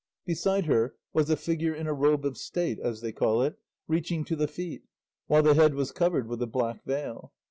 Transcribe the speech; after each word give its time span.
Beside 0.25 0.65
her 0.65 0.95
was 1.13 1.29
a 1.29 1.35
figure 1.37 1.75
in 1.75 1.85
a 1.85 1.93
robe 1.93 2.25
of 2.25 2.35
state, 2.35 2.79
as 2.79 3.01
they 3.01 3.11
call 3.11 3.43
it, 3.43 3.59
reaching 3.87 4.25
to 4.25 4.35
the 4.35 4.47
feet, 4.47 4.81
while 5.27 5.43
the 5.43 5.53
head 5.53 5.75
was 5.75 5.91
covered 5.91 6.27
with 6.27 6.41
a 6.41 6.47
black 6.47 6.83
veil. 6.85 7.33